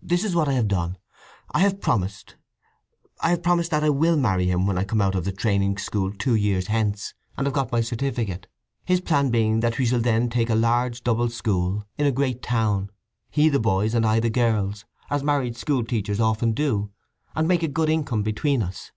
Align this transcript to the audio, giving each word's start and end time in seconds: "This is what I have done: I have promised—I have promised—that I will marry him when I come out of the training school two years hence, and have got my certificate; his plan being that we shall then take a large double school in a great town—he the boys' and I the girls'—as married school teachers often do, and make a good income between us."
"This 0.00 0.22
is 0.22 0.36
what 0.36 0.46
I 0.48 0.52
have 0.52 0.68
done: 0.68 0.98
I 1.50 1.58
have 1.62 1.80
promised—I 1.80 3.30
have 3.30 3.42
promised—that 3.42 3.82
I 3.82 3.90
will 3.90 4.16
marry 4.16 4.46
him 4.46 4.68
when 4.68 4.78
I 4.78 4.84
come 4.84 5.00
out 5.00 5.16
of 5.16 5.24
the 5.24 5.32
training 5.32 5.78
school 5.78 6.12
two 6.12 6.36
years 6.36 6.68
hence, 6.68 7.12
and 7.36 7.44
have 7.44 7.54
got 7.54 7.72
my 7.72 7.80
certificate; 7.80 8.46
his 8.84 9.00
plan 9.00 9.30
being 9.30 9.58
that 9.58 9.76
we 9.76 9.86
shall 9.86 9.98
then 9.98 10.28
take 10.30 10.48
a 10.48 10.54
large 10.54 11.02
double 11.02 11.28
school 11.28 11.84
in 11.98 12.06
a 12.06 12.12
great 12.12 12.40
town—he 12.40 13.48
the 13.48 13.58
boys' 13.58 13.94
and 13.96 14.06
I 14.06 14.20
the 14.20 14.30
girls'—as 14.30 15.24
married 15.24 15.56
school 15.56 15.82
teachers 15.84 16.20
often 16.20 16.52
do, 16.52 16.92
and 17.34 17.48
make 17.48 17.64
a 17.64 17.66
good 17.66 17.88
income 17.90 18.22
between 18.22 18.62
us." 18.62 18.92